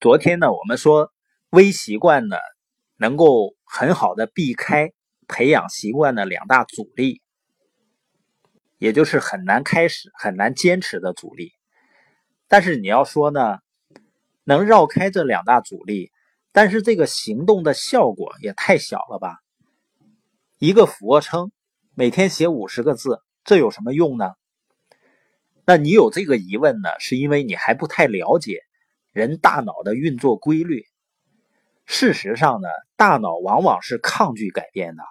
[0.00, 1.12] 昨天呢，我们说
[1.50, 2.36] 微习惯呢，
[2.98, 4.92] 能够很好的避开
[5.26, 7.20] 培养习惯的两大阻力，
[8.78, 11.50] 也就是很难开始、很难坚持的阻力。
[12.46, 13.58] 但是你要说呢，
[14.44, 16.12] 能绕开这两大阻力，
[16.52, 19.38] 但是这个行动的效果也太小了吧？
[20.60, 21.50] 一个俯卧撑，
[21.96, 24.30] 每天写五十个字，这有什么用呢？
[25.64, 28.62] 那你有这个疑问呢，是因为你还不太了解。
[29.12, 30.84] 人大脑的运作规律，
[31.86, 35.02] 事实上呢，大脑往往是抗拒改变的。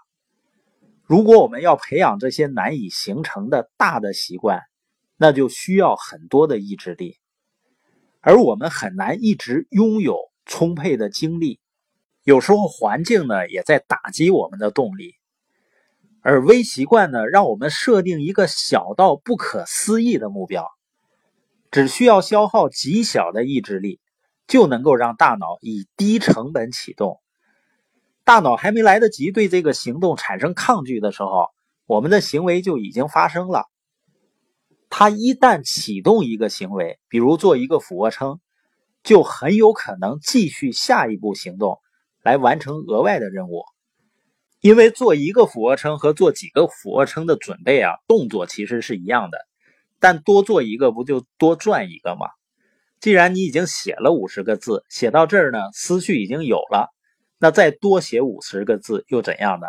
[1.03, 4.61] 如果我们要培养这些难以形成的大的习惯，
[5.17, 7.17] 那就需要很多的意志力，
[8.21, 11.59] 而我们很难一直拥有充沛的精力。
[12.23, 15.15] 有时候环境呢也在打击我们的动力，
[16.21, 20.67] 而微习惯呢，让我们设定一个小到不可思议的目标。
[21.71, 23.99] 只需要消耗极小的意志力，
[24.47, 27.19] 就能够让大脑以低成本启动。
[28.23, 31.47] 大脑还没来得及对这个行动产生抗拒的时候，
[31.85, 33.65] 我们的行为就已经发生了。
[34.89, 38.39] 它一旦启动一个行为，比如做一个俯卧撑，
[39.03, 41.79] 就很有可能继续下一步行动
[42.23, 43.63] 来完成额外的任务。
[44.59, 49.37] 因为做一个俯卧撑和做几个俯卧撑的准备啊，动作其实是一样的。
[49.99, 52.27] 但多做一个不就多赚一个吗？
[52.99, 56.93] 既然你已经写了五十个字，写到这儿呢，思绪已经有了，
[57.39, 59.67] 那再多写五十个字又怎样呢？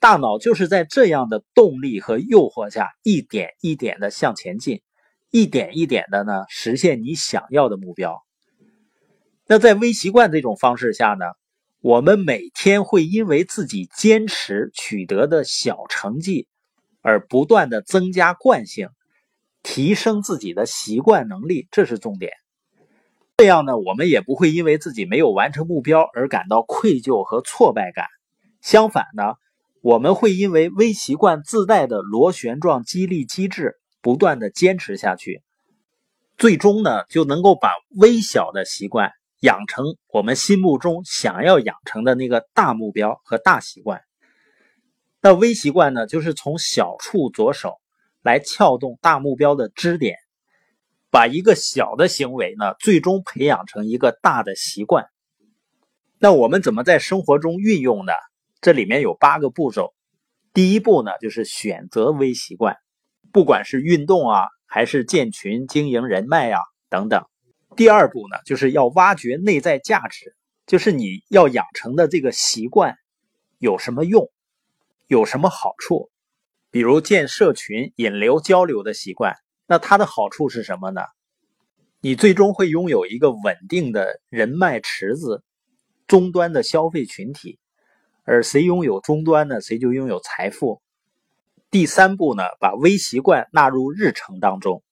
[0.00, 4.82] 大脑就是在这样的动力和诱惑下，一点一点的向前进，
[5.30, 8.20] 一点一点的呢实现你想要的目标。
[9.46, 11.26] 那在微习惯这种方式下呢，
[11.80, 16.48] 我们每天会因为自己坚持取得的小成绩，
[17.00, 18.88] 而不断的增加惯性。
[19.62, 22.32] 提升自己的习惯能力，这是重点。
[23.36, 28.06] 这样呢，我们也不会因为自己没有完成目标而感到愧疚和挫败感。
[28.60, 29.34] 相反呢，
[29.80, 35.42] 我们会因为微习惯自带的螺旋状激励机制，不断的坚持下去，
[36.36, 39.10] 最终呢，就能够把微小的习惯
[39.40, 44.02] 养成我们心目中想要养成的那个大目标和大习惯。
[45.20, 47.81] 那微习惯呢，就是从小处着手。
[48.22, 50.16] 来撬动大目标的支点，
[51.10, 55.06] 把一个小的行为呢，最终培养成一个大的习惯。
[56.18, 58.12] 那我们怎么在生活中运用呢？
[58.60, 59.92] 这里面有八个步骤。
[60.54, 62.76] 第一步呢，就是选择微习惯，
[63.32, 67.24] 不管是运动啊，还是建群、经营人脉啊等等。
[67.74, 72.94] 第二步呢，就是要挖掘内在价值，就是你要养成的这个习惯
[73.58, 74.30] 有什么用，
[75.08, 76.10] 有什么好处。
[76.72, 81.02] 比如建社群、引流、交流的习惯，那它的好处是什么呢？
[82.00, 85.44] 你最终会拥有一个稳定的人脉池子，
[86.06, 87.60] 终端的消费群体，
[88.24, 89.60] 而谁拥有终端呢？
[89.60, 90.80] 谁就拥有财富。
[91.70, 94.82] 第三步呢，把微习惯纳入日程当中。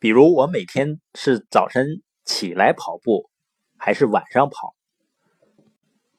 [0.00, 3.30] 比如我每天是早晨起来跑步，
[3.76, 4.74] 还是晚上跑？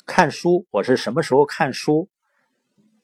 [0.06, 2.08] 看书，我是什么时候看书？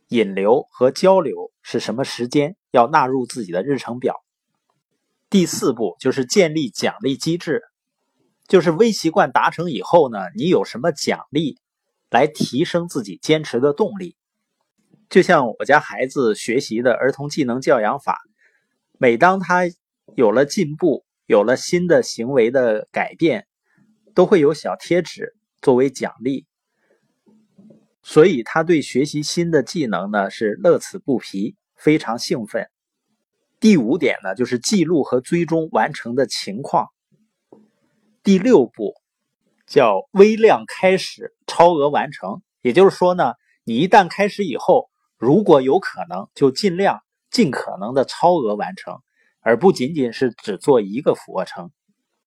[0.09, 4.16] 引流和交流是什么时间要纳入自己的日程表？
[5.30, 7.62] 第四步就是建立奖励机制，
[8.47, 11.59] 就是微习惯达成以后呢，你有什么奖励
[12.09, 14.18] 来提升自己坚持的动力？
[15.09, 18.20] 就像我家孩子学习的儿童技能教养法，
[18.97, 19.64] 每当他
[20.16, 23.46] 有了进步，有了新的行为的改变，
[24.16, 26.47] 都会有小贴纸作为奖励。
[28.01, 32.69] 所以他对学习新的技能呢是乐此不疲，非常兴奋。
[33.59, 36.87] 第五点呢就是记录和追踪完成的情况。
[38.23, 38.93] 第六步
[39.67, 42.41] 叫微量开始，超额完成。
[42.61, 43.33] 也就是说呢，
[43.63, 48.99] 你一旦开始以后，如果有可能，就尽量尽可能的超额完成，
[49.41, 51.71] 而不仅仅是只做一个俯卧撑。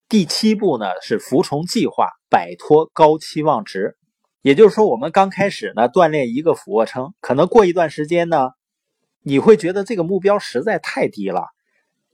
[0.09, 3.97] 第七步呢是服从计划，摆脱高期望值。
[4.43, 8.51] 也就是说，我们刚开始呢锻炼一个俯卧撑，可能过一段时间呢，
[9.23, 11.47] 你会觉得这个目标实在太低了，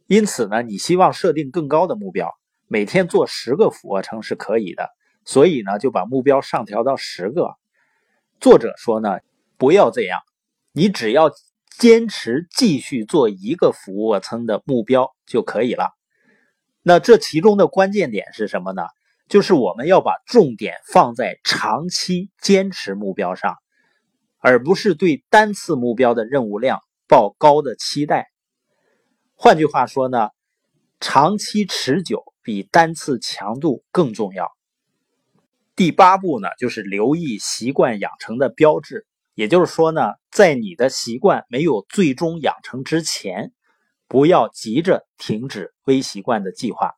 [0.06, 2.34] 因此呢，你希望设定更高的目标，
[2.66, 4.90] 每天做十个俯卧撑是可以的，
[5.24, 7.56] 所以呢，就把目标上调到十个。
[8.40, 9.20] 作者说呢，
[9.56, 10.20] 不要这样，
[10.72, 11.30] 你只要
[11.78, 15.94] 坚持继续做一个俯卧撑的目标就可以了。
[16.82, 18.82] 那这其中的关键点是什么呢？
[19.28, 23.56] 就是我们要把重点放在长期坚持目标上，
[24.38, 28.28] 而不是对单次目标的任务量抱高的期待。
[29.34, 30.30] 换句话说呢，
[30.98, 34.50] 长期持久比单次强度更重要。
[35.76, 39.06] 第八步呢，就是留意习惯养成的标志。
[39.34, 43.52] 也就是说呢，在你的习惯没有最终养成之前，
[44.08, 46.97] 不要急着停止微习惯的计划。